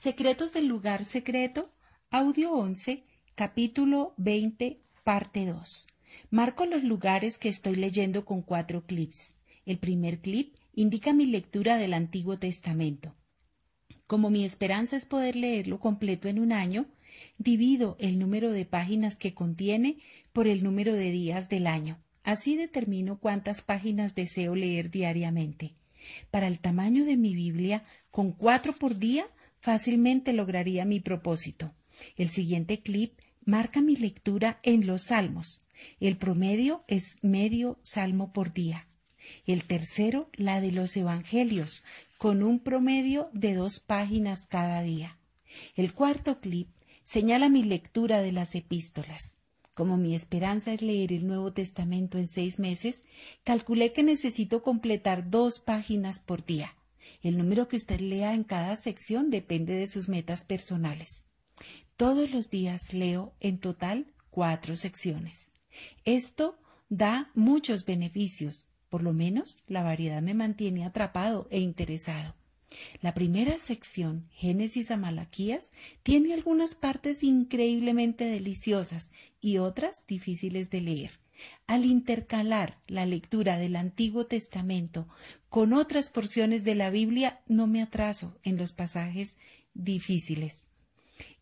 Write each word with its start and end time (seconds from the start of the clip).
Secretos 0.00 0.52
del 0.52 0.68
lugar 0.68 1.04
secreto, 1.04 1.72
audio 2.12 2.52
11, 2.52 3.02
capítulo 3.34 4.14
20, 4.16 4.78
parte 5.02 5.44
2. 5.44 5.88
Marco 6.30 6.66
los 6.66 6.84
lugares 6.84 7.36
que 7.36 7.48
estoy 7.48 7.74
leyendo 7.74 8.24
con 8.24 8.42
cuatro 8.42 8.86
clips. 8.86 9.38
El 9.66 9.78
primer 9.78 10.20
clip 10.20 10.54
indica 10.72 11.12
mi 11.12 11.26
lectura 11.26 11.78
del 11.78 11.94
Antiguo 11.94 12.38
Testamento. 12.38 13.12
Como 14.06 14.30
mi 14.30 14.44
esperanza 14.44 14.94
es 14.94 15.04
poder 15.04 15.34
leerlo 15.34 15.80
completo 15.80 16.28
en 16.28 16.38
un 16.38 16.52
año, 16.52 16.86
divido 17.36 17.96
el 17.98 18.20
número 18.20 18.52
de 18.52 18.66
páginas 18.66 19.16
que 19.16 19.34
contiene 19.34 19.98
por 20.32 20.46
el 20.46 20.62
número 20.62 20.94
de 20.94 21.10
días 21.10 21.48
del 21.48 21.66
año. 21.66 21.98
Así 22.22 22.54
determino 22.56 23.18
cuántas 23.18 23.62
páginas 23.62 24.14
deseo 24.14 24.54
leer 24.54 24.92
diariamente. 24.92 25.74
Para 26.30 26.46
el 26.46 26.60
tamaño 26.60 27.04
de 27.04 27.16
mi 27.16 27.34
Biblia, 27.34 27.82
con 28.12 28.30
cuatro 28.30 28.72
por 28.74 28.96
día, 28.96 29.26
fácilmente 29.60 30.32
lograría 30.32 30.84
mi 30.84 31.00
propósito. 31.00 31.74
El 32.16 32.30
siguiente 32.30 32.80
clip 32.80 33.18
marca 33.44 33.80
mi 33.80 33.96
lectura 33.96 34.60
en 34.62 34.86
los 34.86 35.04
salmos. 35.04 35.64
El 36.00 36.16
promedio 36.16 36.84
es 36.86 37.16
medio 37.22 37.78
salmo 37.82 38.32
por 38.32 38.52
día. 38.52 38.88
El 39.46 39.64
tercero, 39.64 40.30
la 40.34 40.60
de 40.60 40.72
los 40.72 40.96
evangelios, 40.96 41.84
con 42.18 42.42
un 42.42 42.60
promedio 42.60 43.30
de 43.32 43.54
dos 43.54 43.80
páginas 43.80 44.46
cada 44.46 44.82
día. 44.82 45.18
El 45.76 45.94
cuarto 45.94 46.40
clip 46.40 46.68
señala 47.04 47.48
mi 47.48 47.62
lectura 47.62 48.20
de 48.20 48.32
las 48.32 48.54
epístolas. 48.54 49.34
Como 49.74 49.96
mi 49.96 50.14
esperanza 50.14 50.72
es 50.72 50.82
leer 50.82 51.12
el 51.12 51.26
Nuevo 51.26 51.52
Testamento 51.52 52.18
en 52.18 52.26
seis 52.26 52.58
meses, 52.58 53.02
calculé 53.44 53.92
que 53.92 54.02
necesito 54.02 54.62
completar 54.62 55.30
dos 55.30 55.60
páginas 55.60 56.18
por 56.18 56.44
día. 56.44 56.74
El 57.22 57.38
número 57.38 57.68
que 57.68 57.76
usted 57.76 58.00
lea 58.00 58.34
en 58.34 58.44
cada 58.44 58.76
sección 58.76 59.30
depende 59.30 59.74
de 59.74 59.86
sus 59.86 60.08
metas 60.08 60.44
personales. 60.44 61.24
Todos 61.96 62.30
los 62.30 62.50
días 62.50 62.94
leo 62.94 63.34
en 63.40 63.58
total 63.58 64.12
cuatro 64.30 64.76
secciones. 64.76 65.50
Esto 66.04 66.58
da 66.88 67.30
muchos 67.34 67.84
beneficios. 67.84 68.66
Por 68.88 69.02
lo 69.02 69.12
menos 69.12 69.62
la 69.66 69.82
variedad 69.82 70.22
me 70.22 70.34
mantiene 70.34 70.84
atrapado 70.84 71.48
e 71.50 71.58
interesado. 71.60 72.34
La 73.00 73.14
primera 73.14 73.58
sección, 73.58 74.28
Génesis 74.32 74.90
a 74.90 74.96
Malaquías, 74.96 75.70
tiene 76.02 76.34
algunas 76.34 76.74
partes 76.74 77.22
increíblemente 77.22 78.24
deliciosas 78.26 79.10
y 79.40 79.58
otras 79.58 80.04
difíciles 80.06 80.70
de 80.70 80.80
leer. 80.82 81.10
Al 81.66 81.84
intercalar 81.84 82.78
la 82.86 83.06
lectura 83.06 83.58
del 83.58 83.76
Antiguo 83.76 84.26
Testamento 84.26 85.06
con 85.48 85.72
otras 85.72 86.10
porciones 86.10 86.64
de 86.64 86.74
la 86.74 86.90
Biblia, 86.90 87.40
no 87.46 87.66
me 87.66 87.82
atraso 87.82 88.38
en 88.42 88.56
los 88.56 88.72
pasajes 88.72 89.36
difíciles. 89.74 90.66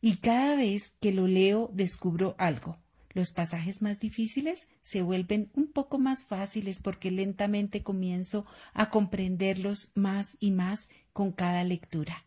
Y 0.00 0.16
cada 0.16 0.56
vez 0.56 0.94
que 1.00 1.12
lo 1.12 1.26
leo 1.26 1.70
descubro 1.72 2.34
algo. 2.38 2.78
Los 3.16 3.32
pasajes 3.32 3.80
más 3.80 3.98
difíciles 3.98 4.68
se 4.82 5.00
vuelven 5.00 5.50
un 5.54 5.68
poco 5.72 5.98
más 5.98 6.26
fáciles 6.26 6.80
porque 6.80 7.10
lentamente 7.10 7.82
comienzo 7.82 8.46
a 8.74 8.90
comprenderlos 8.90 9.90
más 9.94 10.36
y 10.38 10.50
más 10.50 10.90
con 11.14 11.32
cada 11.32 11.64
lectura. 11.64 12.26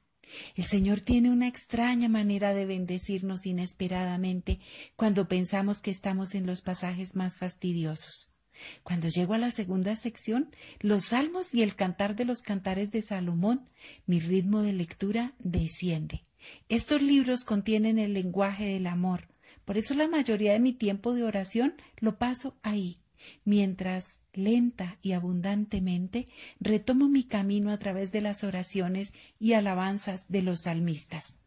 El 0.56 0.66
Señor 0.66 1.02
tiene 1.02 1.30
una 1.30 1.48
extraña 1.48 2.10
manera 2.10 2.54
de 2.54 2.66
bendecirnos 2.66 3.46
inesperadamente 3.46 4.60
cuando 4.96 5.28
pensamos 5.28 5.80
que 5.80 5.92
estamos 5.92 6.36
en 6.36 6.46
los 6.46 6.62
pasajes 6.62 7.16
más 7.16 7.38
fastidiosos. 7.38 8.34
Cuando 8.84 9.08
llego 9.08 9.34
a 9.34 9.38
la 9.38 9.52
segunda 9.52 9.96
sección, 9.96 10.54
los 10.80 11.06
salmos 11.06 11.54
y 11.54 11.62
el 11.62 11.76
cantar 11.76 12.16
de 12.16 12.26
los 12.26 12.42
cantares 12.42 12.92
de 12.92 13.02
Salomón, 13.02 13.66
mi 14.06 14.20
ritmo 14.20 14.62
de 14.62 14.74
lectura 14.74 15.34
desciende. 15.40 16.24
Estos 16.68 17.02
libros 17.02 17.44
contienen 17.44 18.00
el 18.00 18.14
lenguaje 18.14 18.66
del 18.66 18.88
amor, 18.88 19.28
por 19.66 19.78
eso 19.78 19.94
la 19.94 20.08
mayoría 20.08 20.54
de 20.54 20.60
mi 20.60 20.74
tiempo 20.74 21.14
de 21.14 21.24
oración 21.24 21.76
lo 22.00 22.18
paso 22.18 22.58
ahí, 22.64 22.98
mientras 23.44 24.20
lenta 24.34 24.98
y 25.02 25.14
abundantemente 25.14 26.28
retomo 26.60 27.10
mi 27.10 27.24
camino 27.24 27.72
a 27.72 27.80
través 27.80 28.12
de 28.12 28.22
las 28.22 28.44
oraciones 28.44 29.14
y 29.40 29.54
alabanzas 29.54 30.28
de 30.30 30.42
los 30.42 30.62
salmistas. 30.62 31.40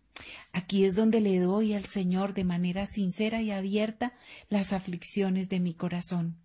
Aquí 0.53 0.85
es 0.85 0.95
donde 0.95 1.21
le 1.21 1.39
doy 1.39 1.73
al 1.73 1.85
Señor 1.85 2.35
de 2.35 2.45
manera 2.45 2.87
sincera 2.87 3.41
y 3.41 3.51
abierta 3.51 4.13
las 4.49 4.73
aflicciones 4.73 5.49
de 5.49 5.61
mi 5.61 5.75
corazón. 5.75 6.39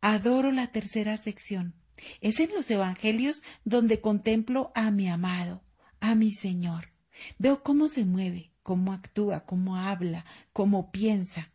Adoro 0.00 0.52
la 0.52 0.68
tercera 0.68 1.16
sección. 1.16 1.74
Es 2.20 2.40
en 2.40 2.54
los 2.54 2.70
Evangelios 2.70 3.42
donde 3.64 4.00
contemplo 4.00 4.72
a 4.74 4.90
mi 4.90 5.08
amado, 5.08 5.62
a 6.00 6.14
mi 6.14 6.32
Señor. 6.32 6.92
Veo 7.38 7.62
cómo 7.62 7.88
se 7.88 8.04
mueve, 8.04 8.52
cómo 8.62 8.92
actúa, 8.92 9.44
cómo 9.44 9.76
habla, 9.76 10.24
cómo 10.52 10.90
piensa. 10.90 11.52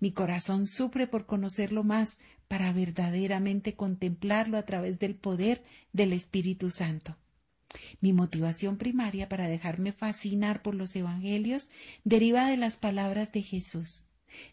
Mi 0.00 0.12
corazón 0.12 0.66
sufre 0.66 1.06
por 1.06 1.26
conocerlo 1.26 1.84
más 1.84 2.18
para 2.48 2.72
verdaderamente 2.72 3.74
contemplarlo 3.74 4.58
a 4.58 4.64
través 4.64 4.98
del 4.98 5.14
poder 5.16 5.62
del 5.92 6.12
Espíritu 6.12 6.70
Santo. 6.70 7.16
Mi 8.00 8.12
motivación 8.12 8.78
primaria 8.78 9.28
para 9.28 9.48
dejarme 9.48 9.92
fascinar 9.92 10.62
por 10.62 10.74
los 10.74 10.94
Evangelios 10.96 11.68
deriva 12.04 12.48
de 12.48 12.56
las 12.56 12.76
palabras 12.76 13.32
de 13.32 13.42
Jesús. 13.42 14.04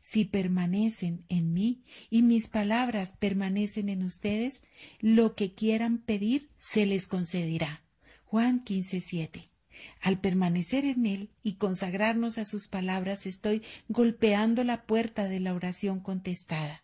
Si 0.02 0.26
permanecen 0.26 1.26
en 1.30 1.54
mí 1.54 1.84
y 2.10 2.22
mis 2.22 2.48
palabras 2.48 3.16
permanecen 3.20 3.90
en 3.90 4.04
ustedes, 4.04 4.62
lo 5.00 5.36
que 5.36 5.54
quieran 5.54 5.98
pedir 5.98 6.50
se 6.60 6.86
les 6.86 7.08
concederá. 7.08 7.84
Juan 8.24 8.64
15, 8.64 9.53
al 10.02 10.20
permanecer 10.20 10.86
en 10.86 11.06
Él 11.06 11.30
y 11.44 11.54
consagrarnos 11.54 12.38
a 12.38 12.46
sus 12.46 12.68
palabras, 12.68 13.26
estoy 13.26 13.64
golpeando 13.88 14.64
la 14.64 14.84
puerta 14.84 15.28
de 15.28 15.40
la 15.40 15.54
oración 15.54 16.00
contestada. 16.00 16.84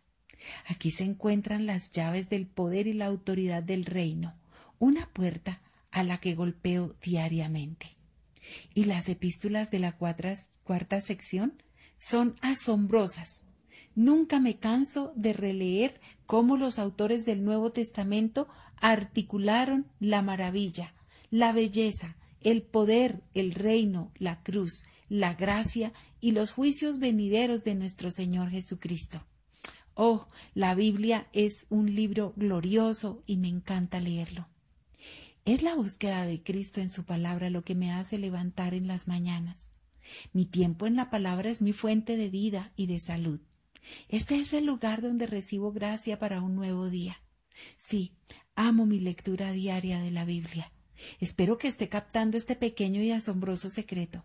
Aquí 0.67 0.91
se 0.91 1.03
encuentran 1.03 1.65
las 1.65 1.91
llaves 1.91 2.29
del 2.29 2.47
poder 2.47 2.87
y 2.87 2.93
la 2.93 3.05
autoridad 3.05 3.63
del 3.63 3.85
reino, 3.85 4.35
una 4.79 5.07
puerta 5.07 5.61
a 5.91 6.03
la 6.03 6.19
que 6.19 6.35
golpeo 6.35 6.95
diariamente. 7.03 7.87
Y 8.73 8.85
las 8.85 9.09
epístolas 9.09 9.69
de 9.69 9.79
la 9.79 9.97
cuarta 9.97 11.01
sección 11.01 11.61
son 11.97 12.35
asombrosas. 12.41 13.41
Nunca 13.95 14.39
me 14.39 14.57
canso 14.57 15.11
de 15.15 15.33
releer 15.33 15.99
cómo 16.25 16.57
los 16.57 16.79
autores 16.79 17.25
del 17.25 17.43
Nuevo 17.43 17.71
Testamento 17.71 18.47
articularon 18.77 19.87
la 19.99 20.21
maravilla, 20.21 20.93
la 21.31 21.51
belleza, 21.51 22.15
el 22.41 22.61
poder, 22.61 23.23
el 23.33 23.53
reino, 23.53 24.11
la 24.17 24.43
cruz, 24.43 24.83
la 25.07 25.33
gracia 25.33 25.93
y 26.19 26.31
los 26.31 26.51
juicios 26.51 26.99
venideros 26.99 27.63
de 27.63 27.75
nuestro 27.75 28.11
Señor 28.11 28.49
Jesucristo. 28.49 29.25
Oh, 29.93 30.27
la 30.53 30.75
Biblia 30.75 31.27
es 31.33 31.67
un 31.69 31.93
libro 31.93 32.33
glorioso 32.37 33.23
y 33.25 33.37
me 33.37 33.49
encanta 33.49 33.99
leerlo. 33.99 34.47
Es 35.45 35.63
la 35.63 35.75
búsqueda 35.75 36.25
de 36.25 36.41
Cristo 36.43 36.79
en 36.79 36.89
su 36.89 37.05
palabra 37.05 37.49
lo 37.49 37.63
que 37.63 37.75
me 37.75 37.91
hace 37.91 38.17
levantar 38.17 38.73
en 38.73 38.87
las 38.87 39.07
mañanas. 39.07 39.71
Mi 40.31 40.45
tiempo 40.45 40.87
en 40.87 40.95
la 40.95 41.09
palabra 41.09 41.49
es 41.49 41.61
mi 41.61 41.73
fuente 41.73 42.17
de 42.17 42.29
vida 42.29 42.71
y 42.75 42.87
de 42.87 42.99
salud. 42.99 43.41
Este 44.07 44.39
es 44.39 44.53
el 44.53 44.65
lugar 44.65 45.01
donde 45.01 45.27
recibo 45.27 45.71
gracia 45.71 46.19
para 46.19 46.41
un 46.41 46.55
nuevo 46.55 46.89
día. 46.89 47.21
Sí, 47.77 48.13
amo 48.55 48.85
mi 48.85 48.99
lectura 48.99 49.51
diaria 49.51 49.99
de 49.99 50.11
la 50.11 50.25
Biblia. 50.25 50.71
Espero 51.19 51.57
que 51.57 51.67
esté 51.67 51.89
captando 51.89 52.37
este 52.37 52.55
pequeño 52.55 53.01
y 53.01 53.11
asombroso 53.11 53.69
secreto. 53.69 54.23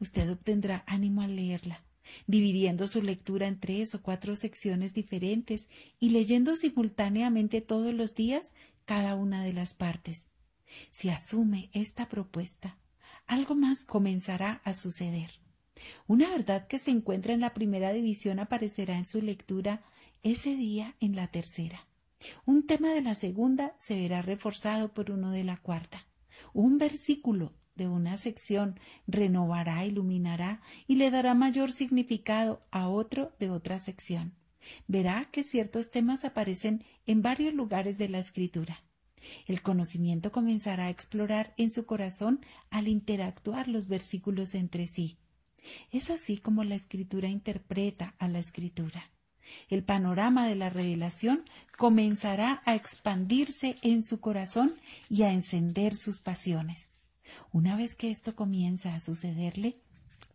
Usted 0.00 0.30
obtendrá 0.30 0.84
ánimo 0.86 1.22
al 1.22 1.36
leerla, 1.36 1.84
dividiendo 2.26 2.86
su 2.86 3.02
lectura 3.02 3.46
en 3.46 3.60
tres 3.60 3.94
o 3.94 4.02
cuatro 4.02 4.36
secciones 4.36 4.94
diferentes 4.94 5.68
y 5.98 6.10
leyendo 6.10 6.56
simultáneamente 6.56 7.60
todos 7.60 7.92
los 7.92 8.14
días 8.14 8.54
cada 8.84 9.14
una 9.14 9.44
de 9.44 9.52
las 9.52 9.74
partes. 9.74 10.30
Si 10.90 11.08
asume 11.10 11.70
esta 11.72 12.08
propuesta, 12.08 12.78
algo 13.26 13.54
más 13.54 13.84
comenzará 13.84 14.60
a 14.64 14.72
suceder. 14.72 15.30
Una 16.06 16.30
verdad 16.30 16.66
que 16.66 16.78
se 16.78 16.90
encuentra 16.90 17.34
en 17.34 17.40
la 17.40 17.52
primera 17.52 17.92
división 17.92 18.38
aparecerá 18.38 18.96
en 18.96 19.06
su 19.06 19.20
lectura 19.20 19.82
ese 20.22 20.56
día 20.56 20.96
en 21.00 21.16
la 21.16 21.28
tercera. 21.28 21.85
Un 22.44 22.66
tema 22.66 22.90
de 22.90 23.02
la 23.02 23.14
segunda 23.14 23.74
se 23.78 23.96
verá 23.96 24.22
reforzado 24.22 24.92
por 24.92 25.10
uno 25.10 25.30
de 25.30 25.44
la 25.44 25.56
cuarta. 25.56 26.06
Un 26.52 26.78
versículo 26.78 27.52
de 27.74 27.88
una 27.88 28.16
sección 28.16 28.80
renovará, 29.06 29.84
iluminará 29.84 30.60
y 30.86 30.96
le 30.96 31.10
dará 31.10 31.34
mayor 31.34 31.72
significado 31.72 32.62
a 32.70 32.88
otro 32.88 33.34
de 33.38 33.50
otra 33.50 33.78
sección. 33.78 34.34
Verá 34.88 35.28
que 35.30 35.44
ciertos 35.44 35.90
temas 35.90 36.24
aparecen 36.24 36.84
en 37.06 37.22
varios 37.22 37.54
lugares 37.54 37.98
de 37.98 38.08
la 38.08 38.18
escritura. 38.18 38.82
El 39.46 39.62
conocimiento 39.62 40.32
comenzará 40.32 40.86
a 40.86 40.90
explorar 40.90 41.54
en 41.56 41.70
su 41.70 41.86
corazón 41.86 42.40
al 42.70 42.88
interactuar 42.88 43.68
los 43.68 43.88
versículos 43.88 44.54
entre 44.54 44.86
sí. 44.86 45.16
Es 45.90 46.10
así 46.10 46.38
como 46.38 46.64
la 46.64 46.76
escritura 46.76 47.28
interpreta 47.28 48.14
a 48.18 48.28
la 48.28 48.38
escritura. 48.38 49.10
El 49.68 49.82
panorama 49.82 50.46
de 50.46 50.56
la 50.56 50.70
revelación 50.70 51.44
comenzará 51.76 52.62
a 52.64 52.74
expandirse 52.74 53.76
en 53.82 54.02
su 54.02 54.20
corazón 54.20 54.74
y 55.08 55.22
a 55.22 55.32
encender 55.32 55.94
sus 55.94 56.20
pasiones. 56.20 56.90
Una 57.52 57.76
vez 57.76 57.96
que 57.96 58.10
esto 58.10 58.34
comienza 58.34 58.94
a 58.94 59.00
sucederle, 59.00 59.76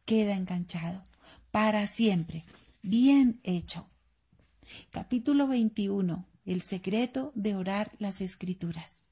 queda 0.06 0.36
enganchado 0.36 1.04
para 1.52 1.88
siempre. 1.88 2.46
Bien 2.82 3.40
hecho. 3.44 3.88
Capítulo 4.90 5.48
21. 5.48 6.26
El 6.46 6.62
secreto 6.62 7.32
de 7.36 7.56
orar 7.56 7.92
las 8.00 8.22
escrituras. 8.22 9.04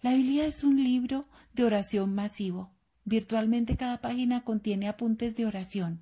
La 0.00 0.14
Biblia 0.14 0.46
es 0.46 0.64
un 0.64 0.82
libro 0.82 1.26
de 1.52 1.64
oración 1.64 2.14
masivo. 2.14 2.72
Virtualmente 3.04 3.76
cada 3.76 4.00
página 4.00 4.44
contiene 4.44 4.88
apuntes 4.88 5.36
de 5.36 5.46
oración. 5.46 6.00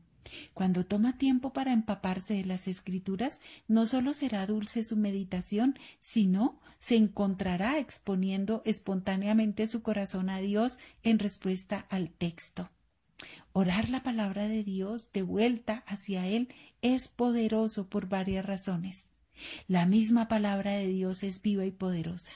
Cuando 0.55 0.85
toma 0.85 1.19
tiempo 1.19 1.53
para 1.53 1.73
empaparse 1.73 2.35
de 2.35 2.45
las 2.45 2.69
escrituras, 2.69 3.41
no 3.69 3.87
solo 3.87 4.13
será 4.13 4.47
dulce 4.47 4.85
su 4.85 4.97
meditación, 4.97 5.79
sino 6.01 6.61
se 6.79 6.97
encontrará 6.97 7.79
exponiendo 7.79 8.63
espontáneamente 8.65 9.67
su 9.67 9.83
corazón 9.83 10.31
a 10.31 10.39
Dios 10.39 10.79
en 11.03 11.19
respuesta 11.19 11.87
al 11.89 12.11
texto. 12.11 12.71
Orar 13.53 13.91
la 13.91 14.03
palabra 14.03 14.47
de 14.47 14.63
Dios 14.63 15.11
de 15.13 15.23
vuelta 15.23 15.83
hacia 15.87 16.27
Él 16.27 16.49
es 16.83 17.09
poderoso 17.09 17.89
por 17.89 18.09
varias 18.09 18.47
razones. 18.47 19.09
La 19.67 19.87
misma 19.87 20.29
palabra 20.29 20.73
de 20.73 20.87
Dios 20.87 21.23
es 21.23 21.43
viva 21.43 21.65
y 21.65 21.71
poderosa. 21.73 22.33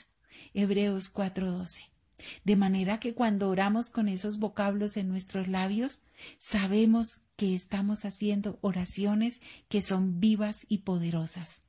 Hebreos 0.53 1.09
4:12. 1.09 1.89
De 2.43 2.55
manera 2.55 2.99
que 2.99 3.13
cuando 3.13 3.49
oramos 3.49 3.89
con 3.89 4.07
esos 4.07 4.39
vocablos 4.39 4.97
en 4.97 5.09
nuestros 5.09 5.47
labios, 5.47 6.03
sabemos 6.37 7.21
que 7.35 7.55
estamos 7.55 8.05
haciendo 8.05 8.57
oraciones 8.61 9.41
que 9.67 9.81
son 9.81 10.19
vivas 10.19 10.65
y 10.67 10.79
poderosas. 10.79 11.65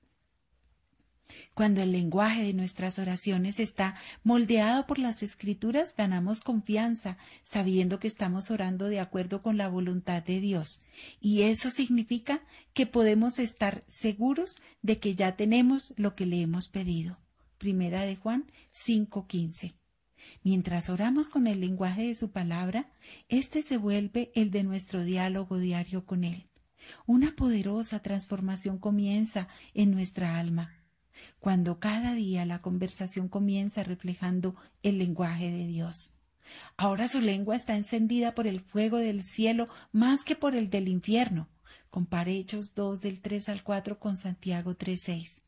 Cuando 1.55 1.83
el 1.83 1.93
lenguaje 1.93 2.43
de 2.43 2.53
nuestras 2.53 2.99
oraciones 2.99 3.59
está 3.59 3.97
moldeado 4.23 4.87
por 4.87 4.99
las 4.99 5.23
escrituras, 5.23 5.95
ganamos 5.97 6.41
confianza, 6.41 7.19
sabiendo 7.43 7.99
que 7.99 8.09
estamos 8.09 8.51
orando 8.51 8.87
de 8.87 9.01
acuerdo 9.01 9.43
con 9.43 9.57
la 9.57 9.69
voluntad 9.69 10.23
de 10.23 10.41
Dios. 10.41 10.83
Y 11.21 11.43
eso 11.43 11.71
significa 11.71 12.43
que 12.75 12.87
podemos 12.87 13.39
estar 13.39 13.85
seguros 13.89 14.57
de 14.83 14.99
que 14.99 15.15
ya 15.15 15.37
tenemos 15.37 15.95
lo 15.97 16.15
que 16.15 16.27
le 16.27 16.43
hemos 16.43 16.69
pedido. 16.69 17.19
Primera 17.59 18.03
de 18.03 18.17
Juan 18.17 18.51
5:15. 18.73 19.75
Mientras 20.43 20.91
oramos 20.91 21.29
con 21.29 21.47
el 21.47 21.61
lenguaje 21.61 22.07
de 22.07 22.15
su 22.15 22.31
palabra, 22.31 22.91
éste 23.29 23.63
se 23.63 23.77
vuelve 23.77 24.31
el 24.35 24.51
de 24.51 24.63
nuestro 24.63 25.05
diálogo 25.05 25.59
diario 25.59 26.05
con 26.05 26.25
Él. 26.25 26.49
Una 27.07 27.35
poderosa 27.35 28.01
transformación 28.01 28.79
comienza 28.79 29.49
en 29.75 29.91
nuestra 29.91 30.39
alma. 30.39 30.73
Cuando 31.39 31.81
cada 31.81 32.15
día 32.15 32.45
la 32.45 32.61
conversación 32.61 33.29
comienza 33.29 33.83
reflejando 33.83 34.55
el 34.83 34.99
lenguaje 34.99 35.51
de 35.51 35.67
Dios. 35.67 36.13
Ahora 36.77 37.09
su 37.09 37.21
lengua 37.21 37.57
está 37.57 37.77
encendida 37.77 38.35
por 38.35 38.47
el 38.47 38.61
fuego 38.61 38.99
del 38.99 39.23
cielo 39.23 39.67
más 39.93 40.25
que 40.25 40.37
por 40.37 40.55
el 40.55 40.71
del 40.71 40.89
infierno. 40.89 41.49
Compare 41.91 42.37
Hechos 42.37 42.75
2 42.75 43.01
del 43.01 43.21
3 43.21 43.49
al 43.49 43.63
4 43.63 43.99
con 43.99 44.17
Santiago 44.17 44.77
3.6. 44.77 45.46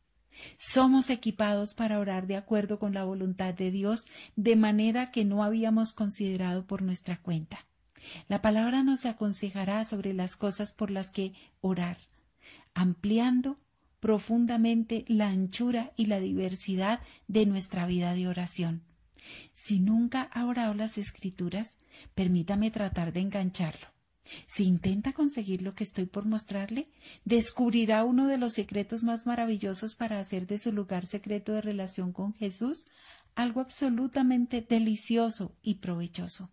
Somos 0.56 1.10
equipados 1.10 1.74
para 1.74 1.98
orar 1.98 2.26
de 2.26 2.36
acuerdo 2.36 2.78
con 2.78 2.94
la 2.94 3.04
voluntad 3.04 3.54
de 3.54 3.70
Dios 3.70 4.06
de 4.36 4.56
manera 4.56 5.10
que 5.10 5.24
no 5.24 5.42
habíamos 5.42 5.92
considerado 5.92 6.66
por 6.66 6.82
nuestra 6.82 7.20
cuenta. 7.20 7.66
La 8.28 8.40
palabra 8.42 8.82
nos 8.82 9.06
aconsejará 9.06 9.84
sobre 9.84 10.14
las 10.14 10.36
cosas 10.36 10.72
por 10.72 10.90
las 10.90 11.10
que 11.10 11.32
orar, 11.60 11.98
ampliando 12.74 13.56
profundamente 14.00 15.04
la 15.08 15.28
anchura 15.28 15.92
y 15.96 16.06
la 16.06 16.20
diversidad 16.20 17.00
de 17.26 17.46
nuestra 17.46 17.86
vida 17.86 18.14
de 18.14 18.28
oración. 18.28 18.82
Si 19.52 19.80
nunca 19.80 20.22
ha 20.22 20.46
orado 20.46 20.74
las 20.74 20.98
escrituras, 20.98 21.76
permítame 22.14 22.70
tratar 22.70 23.12
de 23.12 23.20
engancharlo. 23.20 23.97
Si 24.46 24.64
intenta 24.64 25.12
conseguir 25.12 25.62
lo 25.62 25.74
que 25.74 25.84
estoy 25.84 26.06
por 26.06 26.26
mostrarle, 26.26 26.86
descubrirá 27.24 28.04
uno 28.04 28.26
de 28.26 28.38
los 28.38 28.52
secretos 28.52 29.02
más 29.02 29.26
maravillosos 29.26 29.94
para 29.94 30.18
hacer 30.18 30.46
de 30.46 30.58
su 30.58 30.72
lugar 30.72 31.06
secreto 31.06 31.52
de 31.52 31.60
relación 31.60 32.12
con 32.12 32.34
Jesús 32.34 32.86
algo 33.34 33.60
absolutamente 33.60 34.62
delicioso 34.62 35.54
y 35.62 35.76
provechoso. 35.76 36.50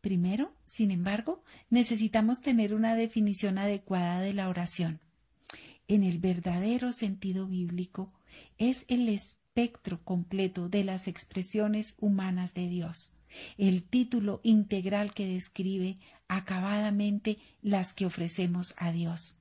Primero, 0.00 0.54
sin 0.64 0.90
embargo, 0.90 1.42
necesitamos 1.70 2.40
tener 2.40 2.72
una 2.72 2.94
definición 2.94 3.58
adecuada 3.58 4.20
de 4.20 4.32
la 4.32 4.48
oración. 4.48 5.00
En 5.86 6.02
el 6.02 6.18
verdadero 6.18 6.92
sentido 6.92 7.46
bíblico, 7.46 8.08
es 8.58 8.84
el 8.88 9.08
espectro 9.08 10.02
completo 10.04 10.68
de 10.68 10.84
las 10.84 11.08
expresiones 11.08 11.94
humanas 11.98 12.54
de 12.54 12.68
Dios, 12.68 13.10
el 13.56 13.82
título 13.82 14.40
integral 14.44 15.12
que 15.12 15.26
describe 15.26 15.96
acabadamente 16.28 17.38
las 17.62 17.92
que 17.92 18.06
ofrecemos 18.06 18.74
a 18.76 18.92
Dios. 18.92 19.36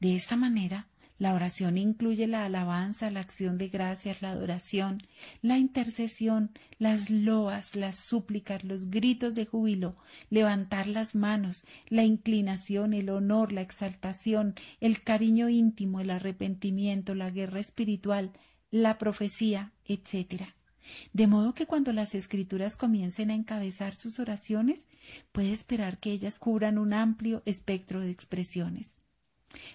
De 0.00 0.14
esta 0.16 0.36
manera, 0.36 0.88
la 1.16 1.32
oración 1.32 1.78
incluye 1.78 2.26
la 2.26 2.44
alabanza, 2.44 3.10
la 3.10 3.20
acción 3.20 3.56
de 3.56 3.68
gracias, 3.68 4.20
la 4.20 4.30
adoración, 4.30 4.98
la 5.42 5.58
intercesión, 5.58 6.50
las 6.78 7.08
loas, 7.08 7.76
las 7.76 7.96
súplicas, 7.96 8.64
los 8.64 8.90
gritos 8.90 9.36
de 9.36 9.46
júbilo, 9.46 9.96
levantar 10.28 10.88
las 10.88 11.14
manos, 11.14 11.62
la 11.88 12.02
inclinación, 12.02 12.94
el 12.94 13.10
honor, 13.10 13.52
la 13.52 13.60
exaltación, 13.60 14.56
el 14.80 15.02
cariño 15.02 15.48
íntimo, 15.48 16.00
el 16.00 16.10
arrepentimiento, 16.10 17.14
la 17.14 17.30
guerra 17.30 17.60
espiritual, 17.60 18.32
la 18.72 18.98
profecía, 18.98 19.72
etc. 19.84 20.52
De 21.12 21.26
modo 21.26 21.54
que 21.54 21.66
cuando 21.66 21.92
las 21.92 22.14
escrituras 22.14 22.76
comiencen 22.76 23.30
a 23.30 23.34
encabezar 23.34 23.96
sus 23.96 24.18
oraciones, 24.18 24.86
puede 25.32 25.52
esperar 25.52 25.98
que 25.98 26.12
ellas 26.12 26.38
cubran 26.38 26.78
un 26.78 26.92
amplio 26.92 27.42
espectro 27.46 28.00
de 28.00 28.10
expresiones. 28.10 28.96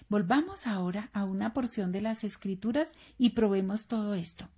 Volvamos 0.08 0.66
ahora 0.66 1.10
a 1.12 1.24
una 1.24 1.52
porción 1.52 1.92
de 1.92 2.02
las 2.02 2.24
escrituras 2.24 2.92
y 3.18 3.30
probemos 3.30 3.86
todo 3.86 4.14
esto. 4.14 4.48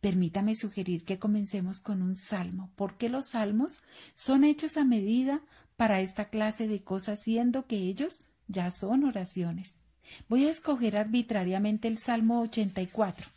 Permítame 0.00 0.54
sugerir 0.54 1.04
que 1.04 1.18
comencemos 1.18 1.80
con 1.80 2.02
un 2.02 2.16
salmo, 2.16 2.70
porque 2.76 3.08
los 3.08 3.30
salmos 3.30 3.82
son 4.14 4.44
hechos 4.44 4.76
a 4.76 4.84
medida 4.84 5.42
para 5.76 6.00
esta 6.00 6.28
clase 6.28 6.68
de 6.68 6.82
cosas, 6.82 7.22
siendo 7.22 7.66
que 7.66 7.76
ellos 7.76 8.20
ya 8.46 8.70
son 8.70 9.04
oraciones. 9.04 9.76
Voy 10.28 10.46
a 10.46 10.50
escoger 10.50 10.96
arbitrariamente 10.96 11.86
el 11.86 11.98
Salmo 11.98 12.40
84. 12.40 13.28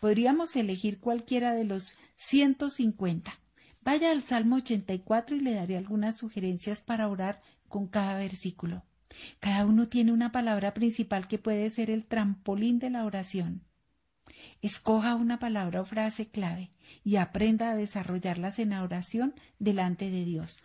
Podríamos 0.00 0.56
elegir 0.56 1.00
cualquiera 1.00 1.54
de 1.54 1.64
los 1.64 1.96
150. 2.16 3.38
Vaya 3.82 4.10
al 4.10 4.22
Salmo 4.22 4.56
84 4.56 5.36
y 5.36 5.40
le 5.40 5.54
daré 5.54 5.76
algunas 5.76 6.16
sugerencias 6.18 6.80
para 6.80 7.08
orar 7.08 7.40
con 7.68 7.86
cada 7.86 8.16
versículo. 8.16 8.84
Cada 9.40 9.64
uno 9.64 9.88
tiene 9.88 10.12
una 10.12 10.32
palabra 10.32 10.74
principal 10.74 11.28
que 11.28 11.38
puede 11.38 11.70
ser 11.70 11.90
el 11.90 12.04
trampolín 12.04 12.78
de 12.78 12.90
la 12.90 13.04
oración. 13.04 13.64
Escoja 14.60 15.14
una 15.14 15.38
palabra 15.38 15.80
o 15.80 15.84
frase 15.84 16.28
clave 16.28 16.70
y 17.04 17.16
aprenda 17.16 17.70
a 17.70 17.76
desarrollarlas 17.76 18.58
en 18.58 18.70
la 18.70 18.82
oración 18.82 19.34
delante 19.58 20.10
de 20.10 20.24
Dios. 20.24 20.58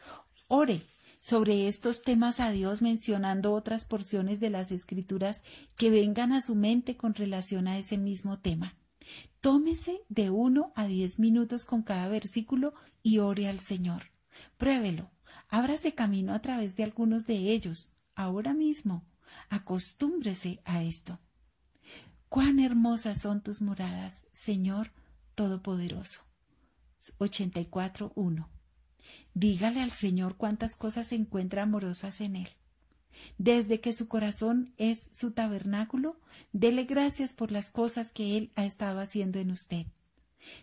Ore 0.48 0.82
sobre 1.20 1.68
estos 1.68 2.02
temas 2.02 2.40
a 2.40 2.52
Dios 2.52 2.82
mencionando 2.82 3.54
otras 3.54 3.86
porciones 3.86 4.40
de 4.40 4.50
las 4.50 4.72
escrituras 4.72 5.44
que 5.78 5.90
vengan 5.90 6.34
a 6.34 6.42
su 6.42 6.56
mente 6.56 6.98
con 6.98 7.14
relación 7.14 7.68
a 7.68 7.78
ese 7.78 7.98
mismo 7.98 8.40
tema. 8.40 8.76
Tómese 9.42 10.02
de 10.10 10.30
uno 10.30 10.72
a 10.76 10.86
diez 10.86 11.20
minutos 11.20 11.66
con 11.66 11.84
cada 11.84 12.08
versículo 12.08 12.74
y 13.02 13.20
ore 13.20 13.48
al 13.48 13.60
Señor. 13.60 14.04
Pruébelo. 14.58 15.12
Ábrase 15.50 15.94
camino 15.94 16.34
a 16.34 16.42
través 16.42 16.76
de 16.76 16.84
algunos 16.84 17.26
de 17.26 17.36
ellos, 17.52 17.92
ahora 18.16 18.54
mismo. 18.54 19.06
Acostúmbrese 19.50 20.62
a 20.66 20.84
esto. 20.84 21.20
Cuán 22.30 22.60
hermosas 22.60 23.22
son 23.22 23.42
tus 23.42 23.62
moradas, 23.62 24.26
Señor 24.32 24.92
Todopoderoso. 25.36 26.22
84.1. 27.20 28.48
Dígale 29.34 29.82
al 29.82 29.92
Señor 29.92 30.38
cuántas 30.38 30.76
cosas 30.76 31.08
se 31.08 31.16
encuentra 31.16 31.64
amorosas 31.64 32.22
en 32.22 32.38
Él. 32.38 32.50
Desde 33.38 33.80
que 33.80 33.94
su 33.94 34.08
corazón 34.08 34.74
es 34.78 35.10
su 35.12 35.32
tabernáculo, 35.32 36.20
dele 36.52 36.86
gracias 36.86 37.34
por 37.34 37.52
las 37.52 37.72
cosas 37.72 38.12
que 38.12 38.38
Él 38.38 38.52
ha 38.56 38.66
estado 38.66 39.00
haciendo 39.00 39.40
en 39.40 39.52
usted. 39.52 39.86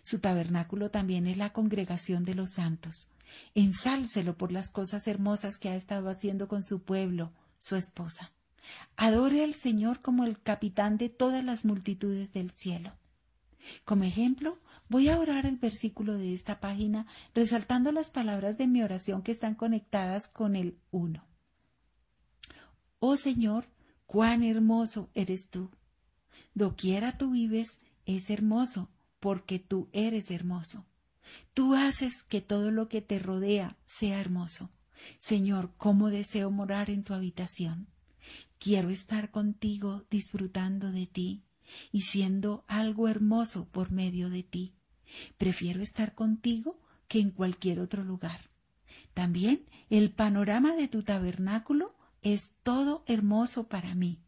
Su 0.02 0.18
tabernáculo 0.18 0.90
también 0.90 1.26
es 1.26 1.36
la 1.36 1.52
congregación 1.52 2.24
de 2.24 2.34
los 2.34 2.50
santos. 2.50 3.10
Ensálcelo 3.54 4.36
por 4.36 4.52
las 4.52 4.70
cosas 4.70 5.06
hermosas 5.06 5.58
que 5.58 5.68
ha 5.68 5.76
estado 5.76 6.10
haciendo 6.10 6.48
con 6.48 6.62
su 6.62 6.82
pueblo, 6.82 7.32
su 7.58 7.76
esposa. 7.76 8.32
Adore 8.96 9.42
al 9.44 9.54
Señor 9.54 10.00
como 10.00 10.24
el 10.24 10.40
capitán 10.40 10.96
de 10.96 11.08
todas 11.08 11.44
las 11.44 11.64
multitudes 11.64 12.32
del 12.32 12.50
cielo. 12.50 12.92
Como 13.84 14.04
ejemplo, 14.04 14.58
voy 14.88 15.08
a 15.08 15.18
orar 15.18 15.46
el 15.46 15.56
versículo 15.56 16.14
de 16.14 16.32
esta 16.32 16.60
página 16.60 17.06
resaltando 17.34 17.92
las 17.92 18.10
palabras 18.10 18.58
de 18.58 18.66
mi 18.66 18.82
oración 18.82 19.22
que 19.22 19.32
están 19.32 19.54
conectadas 19.54 20.28
con 20.28 20.56
el 20.56 20.78
uno. 20.90 21.29
Oh 23.00 23.16
Señor, 23.16 23.66
cuán 24.06 24.44
hermoso 24.44 25.10
eres 25.14 25.48
tú. 25.48 25.70
Doquiera 26.54 27.16
tú 27.16 27.30
vives, 27.30 27.80
es 28.04 28.28
hermoso, 28.28 28.90
porque 29.20 29.58
tú 29.58 29.88
eres 29.92 30.30
hermoso. 30.30 30.84
Tú 31.54 31.74
haces 31.74 32.22
que 32.22 32.42
todo 32.42 32.70
lo 32.70 32.88
que 32.88 33.00
te 33.00 33.18
rodea 33.18 33.78
sea 33.86 34.20
hermoso. 34.20 34.70
Señor, 35.18 35.72
cómo 35.78 36.10
deseo 36.10 36.50
morar 36.50 36.90
en 36.90 37.02
tu 37.02 37.14
habitación. 37.14 37.88
Quiero 38.58 38.90
estar 38.90 39.30
contigo 39.30 40.04
disfrutando 40.10 40.92
de 40.92 41.06
ti 41.06 41.42
y 41.92 42.02
siendo 42.02 42.64
algo 42.68 43.08
hermoso 43.08 43.66
por 43.68 43.92
medio 43.92 44.28
de 44.28 44.42
ti. 44.42 44.74
Prefiero 45.38 45.80
estar 45.80 46.14
contigo 46.14 46.78
que 47.08 47.20
en 47.20 47.30
cualquier 47.30 47.80
otro 47.80 48.04
lugar. 48.04 48.42
También 49.14 49.64
el 49.88 50.10
panorama 50.10 50.74
de 50.76 50.88
tu 50.88 51.02
tabernáculo 51.02 51.94
es 52.22 52.54
todo 52.62 53.04
hermoso 53.06 53.68
para 53.68 53.94
mí. 53.94 54.20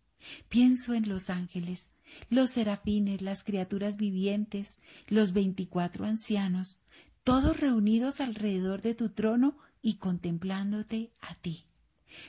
Pienso 0.49 0.95
en 0.95 1.09
los 1.09 1.31
ángeles, 1.31 1.89
los 2.29 2.51
serafines, 2.51 3.23
las 3.23 3.43
criaturas 3.43 3.97
vivientes, 3.97 4.79
los 5.09 5.33
veinticuatro 5.33 6.05
ancianos, 6.05 6.81
todos 7.25 7.59
reunidos 7.59 8.21
alrededor 8.21 8.83
de 8.83 8.95
tu 8.95 9.11
trono 9.11 9.57
y 9.81 9.95
contemplándote 9.95 11.13
a 11.21 11.35
ti. 11.35 11.65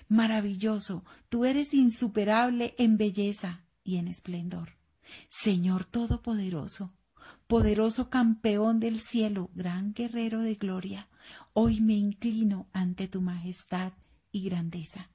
Maravilloso, 0.08 1.04
tú 1.30 1.46
eres 1.46 1.74
insuperable 1.74 2.74
en 2.78 2.98
belleza 2.98 3.66
y 3.84 3.98
en 3.98 4.08
esplendor. 4.08 4.78
Señor 5.28 5.86
Todopoderoso, 5.86 6.94
poderoso 7.48 8.10
campeón 8.10 8.80
del 8.80 9.02
cielo, 9.02 9.52
gran 9.54 9.94
guerrero 9.94 10.42
de 10.42 10.56
gloria, 10.56 11.10
hoy 11.54 11.82
me 11.82 11.94
inclino 11.94 12.68
ante 12.74 13.08
tu 13.08 13.22
majestad 13.22 13.94
y 14.32 14.50
grandeza. 14.50 15.10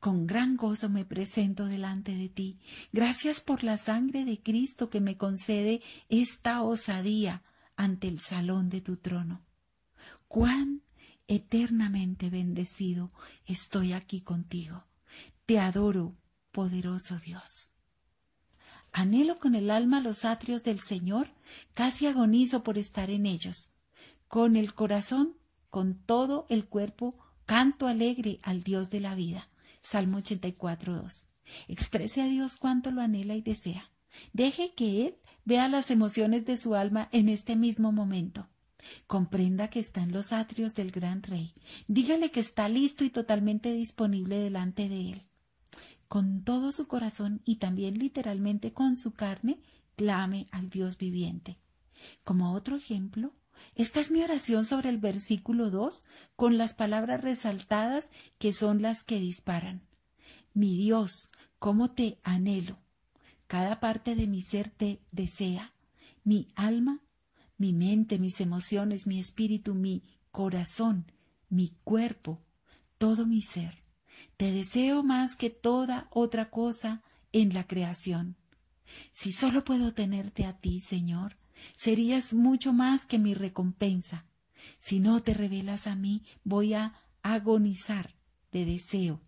Con 0.00 0.26
gran 0.26 0.56
gozo 0.56 0.88
me 0.88 1.04
presento 1.04 1.66
delante 1.66 2.14
de 2.14 2.28
ti. 2.28 2.58
Gracias 2.92 3.40
por 3.40 3.64
la 3.64 3.76
sangre 3.76 4.24
de 4.24 4.40
Cristo 4.40 4.90
que 4.90 5.00
me 5.00 5.16
concede 5.16 5.80
esta 6.08 6.62
osadía 6.62 7.42
ante 7.76 8.08
el 8.08 8.20
salón 8.20 8.68
de 8.68 8.80
tu 8.80 8.96
trono. 8.96 9.42
Cuán 10.28 10.82
eternamente 11.28 12.30
bendecido 12.30 13.10
estoy 13.46 13.92
aquí 13.92 14.20
contigo. 14.20 14.84
Te 15.46 15.58
adoro, 15.58 16.14
poderoso 16.50 17.18
Dios. 17.18 17.72
Anhelo 18.92 19.38
con 19.38 19.54
el 19.54 19.70
alma 19.70 20.00
los 20.00 20.24
atrios 20.24 20.62
del 20.62 20.80
Señor, 20.80 21.30
casi 21.72 22.06
agonizo 22.06 22.62
por 22.62 22.76
estar 22.76 23.10
en 23.10 23.24
ellos. 23.24 23.70
Con 24.28 24.56
el 24.56 24.74
corazón, 24.74 25.36
con 25.70 25.94
todo 25.94 26.46
el 26.50 26.66
cuerpo, 26.66 27.16
canto 27.46 27.86
alegre 27.86 28.38
al 28.42 28.62
Dios 28.62 28.90
de 28.90 29.00
la 29.00 29.14
vida. 29.14 29.48
Salmo 29.82 30.18
84.2. 30.18 31.28
Exprese 31.68 32.22
a 32.22 32.26
Dios 32.26 32.56
cuánto 32.56 32.90
lo 32.90 33.00
anhela 33.00 33.34
y 33.34 33.42
desea. 33.42 33.90
Deje 34.32 34.74
que 34.74 35.06
Él 35.06 35.16
vea 35.44 35.68
las 35.68 35.90
emociones 35.90 36.44
de 36.44 36.56
su 36.56 36.74
alma 36.74 37.08
en 37.12 37.28
este 37.28 37.56
mismo 37.56 37.92
momento. 37.92 38.48
Comprenda 39.06 39.68
que 39.68 39.80
está 39.80 40.02
en 40.02 40.12
los 40.12 40.32
atrios 40.32 40.74
del 40.74 40.90
gran 40.90 41.22
rey. 41.22 41.54
Dígale 41.88 42.30
que 42.30 42.40
está 42.40 42.68
listo 42.68 43.04
y 43.04 43.10
totalmente 43.10 43.72
disponible 43.72 44.38
delante 44.38 44.88
de 44.88 45.12
Él. 45.12 45.22
Con 46.08 46.44
todo 46.44 46.72
su 46.72 46.88
corazón 46.88 47.40
y 47.44 47.56
también 47.56 47.98
literalmente 47.98 48.72
con 48.72 48.96
su 48.96 49.12
carne, 49.12 49.60
clame 49.96 50.46
al 50.52 50.68
Dios 50.68 50.98
viviente. 50.98 51.58
Como 52.24 52.52
otro 52.52 52.76
ejemplo, 52.76 53.32
esta 53.74 54.00
es 54.00 54.10
mi 54.10 54.22
oración 54.22 54.64
sobre 54.64 54.88
el 54.88 54.98
versículo 54.98 55.70
2 55.70 56.02
con 56.36 56.58
las 56.58 56.74
palabras 56.74 57.22
resaltadas 57.22 58.08
que 58.38 58.52
son 58.52 58.82
las 58.82 59.04
que 59.04 59.18
disparan. 59.18 59.82
Mi 60.54 60.76
Dios, 60.76 61.30
cómo 61.58 61.92
te 61.92 62.18
anhelo. 62.22 62.78
Cada 63.46 63.80
parte 63.80 64.14
de 64.14 64.26
mi 64.26 64.42
ser 64.42 64.68
te 64.68 65.00
desea. 65.10 65.74
Mi 66.24 66.48
alma, 66.54 67.02
mi 67.56 67.72
mente, 67.72 68.18
mis 68.18 68.40
emociones, 68.40 69.06
mi 69.06 69.18
espíritu, 69.18 69.74
mi 69.74 70.02
corazón, 70.30 71.10
mi 71.48 71.76
cuerpo, 71.84 72.42
todo 72.98 73.26
mi 73.26 73.42
ser. 73.42 73.78
Te 74.36 74.52
deseo 74.52 75.02
más 75.02 75.36
que 75.36 75.50
toda 75.50 76.08
otra 76.10 76.50
cosa 76.50 77.02
en 77.32 77.54
la 77.54 77.66
creación. 77.66 78.36
Si 79.10 79.32
solo 79.32 79.64
puedo 79.64 79.94
tenerte 79.94 80.44
a 80.44 80.58
ti, 80.58 80.80
Señor, 80.80 81.36
serías 81.74 82.32
mucho 82.34 82.72
más 82.72 83.06
que 83.06 83.18
mi 83.18 83.34
recompensa. 83.34 84.26
Si 84.78 85.00
no 85.00 85.22
te 85.22 85.34
revelas 85.34 85.86
a 85.86 85.94
mí, 85.94 86.22
voy 86.44 86.74
a 86.74 86.94
agonizar 87.22 88.14
de 88.52 88.64
deseo. 88.64 89.20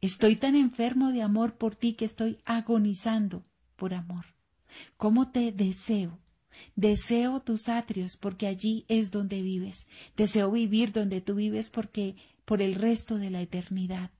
Estoy 0.00 0.36
tan 0.36 0.56
enfermo 0.56 1.12
de 1.12 1.22
amor 1.22 1.56
por 1.56 1.74
ti 1.74 1.94
que 1.94 2.04
estoy 2.04 2.38
agonizando 2.44 3.42
por 3.76 3.94
amor. 3.94 4.24
¿Cómo 4.96 5.30
te 5.30 5.52
deseo? 5.52 6.18
Deseo 6.74 7.40
tus 7.40 7.68
atrios 7.68 8.16
porque 8.16 8.46
allí 8.46 8.84
es 8.88 9.10
donde 9.10 9.42
vives. 9.42 9.86
Deseo 10.16 10.50
vivir 10.50 10.92
donde 10.92 11.20
tú 11.20 11.34
vives 11.34 11.70
porque 11.70 12.16
por 12.44 12.62
el 12.62 12.74
resto 12.74 13.16
de 13.18 13.30
la 13.30 13.40
eternidad. 13.40 14.10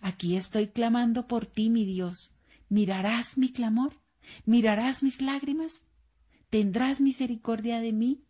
Aquí 0.00 0.36
estoy 0.36 0.68
clamando 0.68 1.28
por 1.28 1.46
ti, 1.46 1.70
mi 1.70 1.84
Dios. 1.84 2.34
¿Mirarás 2.68 3.38
mi 3.38 3.52
clamor? 3.52 4.00
¿Mirarás 4.44 5.02
mis 5.02 5.22
lágrimas? 5.22 5.84
¿Tendrás 6.50 7.00
misericordia 7.00 7.80
de 7.80 7.92
mí? 7.92 8.22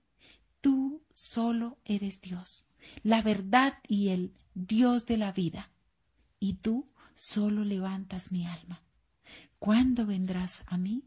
Tú 0.61 1.03
solo 1.13 1.79
eres 1.85 2.21
Dios, 2.21 2.67
la 3.03 3.23
verdad 3.23 3.79
y 3.87 4.09
el 4.09 4.33
Dios 4.55 5.07
de 5.07 5.17
la 5.17 5.33
vida. 5.33 5.71
Y 6.41 6.55
tú 6.55 6.87
solo 7.15 7.65
levantas 7.65 8.33
mi 8.33 8.47
alma. 8.47 8.83
¿Cuándo 9.59 10.07
vendrás 10.07 10.65
a 10.67 10.77
mí? 10.77 11.05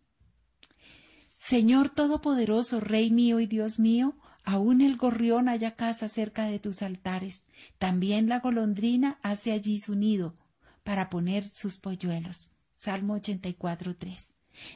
Señor 1.38 1.90
Todopoderoso, 1.90 2.80
Rey 2.80 3.12
mío 3.12 3.40
y 3.40 3.48
Dios 3.48 3.80
mío, 3.80 4.18
aun 4.44 4.82
el 4.82 4.98
gorrión 4.98 5.48
haya 5.48 5.76
casa 5.76 6.10
cerca 6.10 6.46
de 6.46 6.60
tus 6.60 6.82
altares, 6.82 7.46
también 7.78 8.28
la 8.28 8.40
golondrina 8.40 9.20
hace 9.24 9.52
allí 9.52 9.80
su 9.80 9.96
nido 9.96 10.36
para 10.84 11.10
poner 11.10 11.48
sus 11.48 11.78
polluelos. 11.78 12.52
Salmo 12.76 13.14
84, 13.16 13.96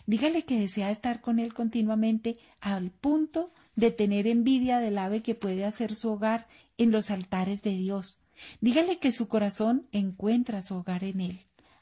Dígale 0.05 0.45
que 0.45 0.59
desea 0.59 0.91
estar 0.91 1.21
con 1.21 1.39
él 1.39 1.53
continuamente 1.53 2.37
al 2.59 2.91
punto 2.91 3.51
de 3.75 3.91
tener 3.91 4.27
envidia 4.27 4.79
del 4.79 4.97
ave 4.97 5.21
que 5.21 5.35
puede 5.35 5.65
hacer 5.65 5.95
su 5.95 6.09
hogar 6.09 6.47
en 6.77 6.91
los 6.91 7.11
altares 7.11 7.61
de 7.61 7.71
Dios. 7.71 8.19
Dígale 8.61 8.99
que 8.99 9.11
su 9.11 9.27
corazón 9.27 9.87
encuentra 9.91 10.61
su 10.61 10.75
hogar 10.75 11.03
en 11.03 11.21
él. 11.21 11.39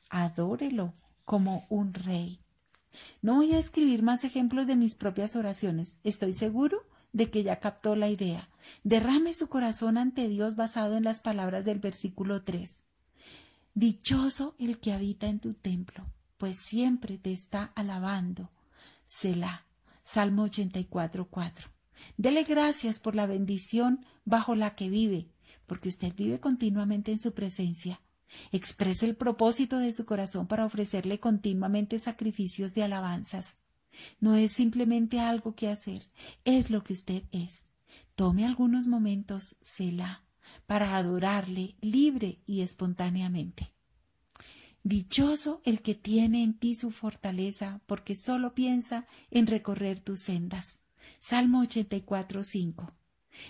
Adórelo 0.09 0.93
como 1.25 1.65
un 1.69 1.93
rey. 1.93 2.39
No 3.21 3.35
voy 3.35 3.53
a 3.53 3.59
escribir 3.59 4.03
más 4.03 4.23
ejemplos 4.23 4.67
de 4.67 4.75
mis 4.75 4.95
propias 4.95 5.35
oraciones. 5.35 5.97
Estoy 6.03 6.33
seguro 6.33 6.85
de 7.13 7.29
que 7.29 7.43
ya 7.43 7.59
captó 7.59 7.95
la 7.95 8.09
idea. 8.09 8.49
Derrame 8.83 9.33
su 9.33 9.47
corazón 9.47 9.97
ante 9.97 10.27
Dios 10.27 10.55
basado 10.55 10.97
en 10.97 11.03
las 11.03 11.19
palabras 11.21 11.63
del 11.63 11.79
versículo 11.79 12.43
3. 12.43 12.83
Dichoso 13.73 14.55
el 14.59 14.79
que 14.79 14.91
habita 14.91 15.27
en 15.27 15.39
tu 15.39 15.53
templo 15.53 16.03
pues 16.41 16.57
siempre 16.57 17.19
te 17.19 17.31
está 17.31 17.71
alabando. 17.75 18.49
Selah. 19.05 19.67
Salmo 20.03 20.41
84, 20.45 21.27
4. 21.29 21.69
Dele 22.17 22.45
gracias 22.45 22.99
por 22.99 23.13
la 23.13 23.27
bendición 23.27 24.03
bajo 24.25 24.55
la 24.55 24.73
que 24.73 24.89
vive, 24.89 25.27
porque 25.67 25.89
usted 25.89 26.15
vive 26.15 26.39
continuamente 26.39 27.11
en 27.11 27.19
su 27.19 27.35
presencia. 27.35 28.01
Exprese 28.51 29.05
el 29.05 29.15
propósito 29.15 29.77
de 29.77 29.93
su 29.93 30.07
corazón 30.07 30.47
para 30.47 30.65
ofrecerle 30.65 31.19
continuamente 31.19 31.99
sacrificios 31.99 32.73
de 32.73 32.81
alabanzas. 32.85 33.59
No 34.19 34.35
es 34.35 34.51
simplemente 34.51 35.19
algo 35.19 35.53
que 35.53 35.67
hacer, 35.67 36.09
es 36.43 36.71
lo 36.71 36.83
que 36.83 36.93
usted 36.93 37.21
es. 37.31 37.67
Tome 38.15 38.47
algunos 38.47 38.87
momentos, 38.87 39.57
Selah, 39.61 40.23
para 40.65 40.97
adorarle 40.97 41.75
libre 41.81 42.39
y 42.47 42.61
espontáneamente. 42.61 43.75
Dichoso 44.83 45.61
el 45.63 45.83
que 45.83 45.93
tiene 45.93 46.41
en 46.41 46.55
ti 46.57 46.73
su 46.73 46.89
fortaleza, 46.89 47.81
porque 47.85 48.15
solo 48.15 48.55
piensa 48.55 49.05
en 49.29 49.45
recorrer 49.45 49.99
tus 49.99 50.21
sendas. 50.21 50.79
Salmo 51.19 51.61
84, 51.61 52.41
5. 52.41 52.91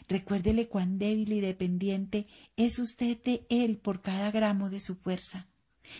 Recuérdele 0.09 0.67
cuán 0.67 0.97
débil 0.97 1.31
y 1.31 1.39
dependiente 1.39 2.27
es 2.57 2.79
usted 2.79 3.17
de 3.23 3.45
él 3.49 3.77
por 3.77 4.01
cada 4.01 4.29
gramo 4.29 4.69
de 4.69 4.81
su 4.81 4.95
fuerza. 4.95 5.47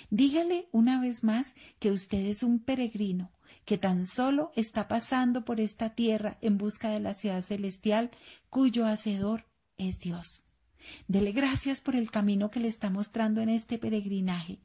Dígale 0.09 0.67
una 0.73 0.99
vez 0.99 1.23
más 1.23 1.55
que 1.79 1.91
usted 1.91 2.25
es 2.25 2.43
un 2.43 2.59
peregrino, 2.59 3.31
que 3.63 3.77
tan 3.77 4.05
solo 4.05 4.51
está 4.57 4.89
pasando 4.89 5.45
por 5.45 5.61
esta 5.61 5.95
tierra 5.95 6.39
en 6.41 6.57
busca 6.57 6.89
de 6.89 6.99
la 6.99 7.13
ciudad 7.13 7.41
celestial, 7.41 8.11
cuyo 8.49 8.85
hacedor 8.85 9.45
es 9.77 10.01
Dios. 10.01 10.45
Dele 11.07 11.31
gracias 11.31 11.79
por 11.79 11.95
el 11.95 12.11
camino 12.11 12.51
que 12.51 12.59
le 12.59 12.67
está 12.67 12.89
mostrando 12.89 13.39
en 13.39 13.49
este 13.49 13.77
peregrinaje 13.77 14.59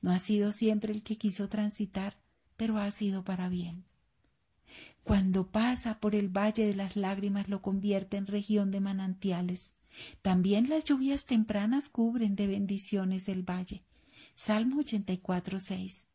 no 0.00 0.10
ha 0.10 0.18
sido 0.18 0.52
siempre 0.52 0.92
el 0.92 1.02
que 1.02 1.16
quiso 1.16 1.48
transitar, 1.48 2.18
pero 2.56 2.78
ha 2.78 2.90
sido 2.90 3.24
para 3.24 3.48
bien. 3.48 3.84
Cuando 5.04 5.50
pasa 5.50 5.98
por 5.98 6.14
el 6.14 6.28
valle 6.28 6.66
de 6.66 6.74
las 6.74 6.96
lágrimas 6.96 7.48
lo 7.48 7.60
convierte 7.60 8.16
en 8.16 8.26
región 8.26 8.70
de 8.70 8.80
manantiales. 8.80 9.74
También 10.22 10.68
las 10.68 10.84
lluvias 10.84 11.26
tempranas 11.26 11.88
cubren 11.88 12.36
de 12.36 12.46
bendiciones 12.46 13.28
el 13.28 13.42
valle. 13.42 13.82
Salmo 14.34 14.78
84, 14.78 15.58
6. 15.58 16.06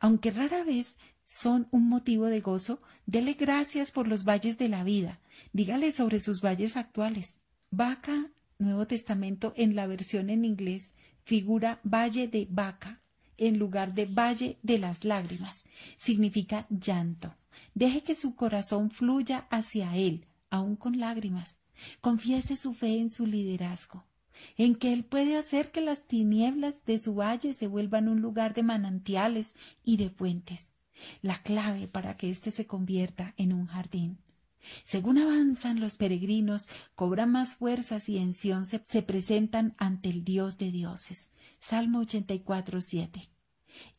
Aunque 0.00 0.30
rara 0.30 0.64
vez 0.64 0.98
son 1.24 1.68
un 1.70 1.88
motivo 1.88 2.26
de 2.26 2.40
gozo, 2.40 2.78
dele 3.06 3.34
gracias 3.34 3.90
por 3.90 4.08
los 4.08 4.24
valles 4.24 4.58
de 4.58 4.68
la 4.68 4.84
vida. 4.84 5.20
Dígale 5.52 5.92
sobre 5.92 6.18
sus 6.18 6.42
valles 6.42 6.76
actuales. 6.76 7.40
Vaca, 7.70 8.30
Nuevo 8.58 8.86
Testamento, 8.86 9.54
en 9.56 9.76
la 9.76 9.86
versión 9.86 10.28
en 10.28 10.44
inglés, 10.44 10.94
figura 11.22 11.80
valle 11.84 12.28
de 12.28 12.46
vaca 12.50 13.01
en 13.38 13.58
lugar 13.58 13.94
de 13.94 14.06
valle 14.06 14.58
de 14.62 14.78
las 14.78 15.04
lágrimas. 15.04 15.64
Significa 15.96 16.66
llanto. 16.70 17.34
Deje 17.74 18.02
que 18.02 18.14
su 18.14 18.34
corazón 18.34 18.90
fluya 18.90 19.46
hacia 19.50 19.96
él, 19.96 20.26
aun 20.50 20.76
con 20.76 20.98
lágrimas. 20.98 21.58
Confiese 22.00 22.56
su 22.56 22.74
fe 22.74 22.98
en 22.98 23.10
su 23.10 23.26
liderazgo, 23.26 24.04
en 24.56 24.74
que 24.74 24.92
él 24.92 25.04
puede 25.04 25.36
hacer 25.36 25.70
que 25.70 25.80
las 25.80 26.06
tinieblas 26.06 26.84
de 26.84 26.98
su 26.98 27.14
valle 27.14 27.54
se 27.54 27.66
vuelvan 27.66 28.08
un 28.08 28.20
lugar 28.20 28.54
de 28.54 28.62
manantiales 28.62 29.54
y 29.84 29.96
de 29.96 30.10
fuentes 30.10 30.72
la 31.20 31.42
clave 31.42 31.88
para 31.88 32.16
que 32.16 32.30
éste 32.30 32.50
se 32.50 32.66
convierta 32.66 33.34
en 33.36 33.52
un 33.52 33.66
jardín. 33.66 34.18
Según 34.84 35.18
avanzan 35.18 35.80
los 35.80 35.96
peregrinos, 35.96 36.68
cobran 36.94 37.32
más 37.32 37.56
fuerzas 37.56 38.08
y 38.08 38.18
en 38.18 38.32
Sión 38.32 38.64
se, 38.64 38.78
presentan 39.02 39.74
ante 39.76 40.08
el 40.08 40.24
Dios 40.24 40.56
de 40.56 40.70
dioses. 40.70 41.30
Salmo 41.64 42.00
84, 42.00 42.80
7. 42.80 43.30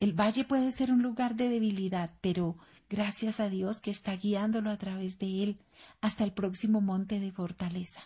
El 0.02 0.12
valle 0.12 0.44
puede 0.44 0.74
ser 0.74 0.92
un 0.92 1.02
lugar 1.02 1.36
de 1.36 1.48
debilidad, 1.48 2.14
pero 2.20 2.58
gracias 2.90 3.40
a 3.40 3.48
Dios 3.48 3.80
que 3.80 3.90
está 3.90 4.18
guiándolo 4.18 4.70
a 4.70 4.78
través 4.78 5.18
de 5.18 5.44
él 5.44 5.60
hasta 6.02 6.26
el 6.26 6.34
próximo 6.34 6.82
monte 6.82 7.22
de 7.22 7.32
fortaleza. 7.32 8.02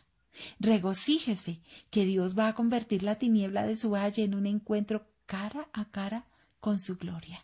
Regocíjese 0.59 1.59
que 1.89 2.05
Dios 2.05 2.37
va 2.37 2.49
a 2.49 2.53
convertir 2.53 3.01
la 3.01 3.15
tiniebla 3.15 3.65
de 3.65 3.75
su 3.75 3.89
valle 3.89 4.23
en 4.25 4.35
un 4.35 4.45
encuentro 4.45 5.07
cara 5.25 5.67
a 5.73 5.85
cara 5.85 6.27
con 6.59 6.77
su 6.77 6.95
gloria. 6.95 7.43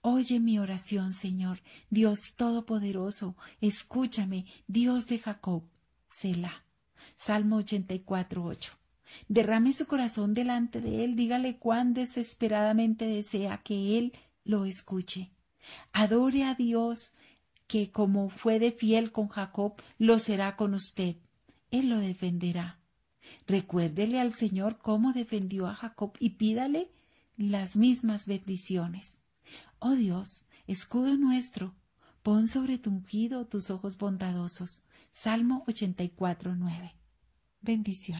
Oye 0.00 0.40
mi 0.40 0.58
oración, 0.58 1.12
Señor, 1.12 1.60
Dios 1.88 2.34
Todopoderoso, 2.34 3.36
escúchame, 3.60 4.44
Dios 4.66 5.06
de 5.06 5.20
Jacob. 5.20 5.62
Selah. 6.10 6.64
Salmo 7.16 7.58
84, 7.58 8.44
8. 8.44 8.77
Derrame 9.26 9.72
su 9.72 9.86
corazón 9.86 10.34
delante 10.34 10.80
de 10.80 11.04
él, 11.04 11.16
dígale 11.16 11.58
cuán 11.58 11.94
desesperadamente 11.94 13.06
desea 13.06 13.58
que 13.62 13.98
él 13.98 14.12
lo 14.44 14.64
escuche. 14.64 15.30
Adore 15.92 16.44
a 16.44 16.54
Dios, 16.54 17.12
que 17.66 17.90
como 17.90 18.30
fue 18.30 18.58
de 18.58 18.72
fiel 18.72 19.12
con 19.12 19.28
Jacob, 19.28 19.74
lo 19.98 20.18
será 20.18 20.56
con 20.56 20.74
usted. 20.74 21.16
Él 21.70 21.88
lo 21.90 21.98
defenderá. 21.98 22.78
Recuérdele 23.46 24.20
al 24.20 24.34
Señor 24.34 24.78
cómo 24.78 25.12
defendió 25.12 25.66
a 25.66 25.74
Jacob 25.74 26.12
y 26.18 26.30
pídale 26.30 26.90
las 27.36 27.76
mismas 27.76 28.26
bendiciones. 28.26 29.18
Oh 29.78 29.94
Dios, 29.94 30.46
escudo 30.66 31.16
nuestro, 31.16 31.74
pon 32.22 32.48
sobre 32.48 32.78
tu 32.78 32.90
ungido 32.90 33.46
tus 33.46 33.70
ojos 33.70 33.98
bondadosos. 33.98 34.82
Salmo 35.12 35.64
84, 35.66 36.54
9. 36.56 36.94
Bendición. 37.60 38.18